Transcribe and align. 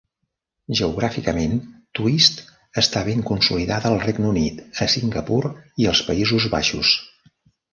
Geogràficament, 0.77 1.53
Twist 1.99 2.41
està 2.83 3.03
ben 3.09 3.21
consolidada 3.27 3.91
al 3.93 4.01
Regne 4.07 4.27
Unit, 4.33 4.65
a 4.87 4.91
Singapur 4.95 5.39
i 5.85 5.89
als 5.93 6.03
Països 6.09 6.49
Baixos. 6.57 6.99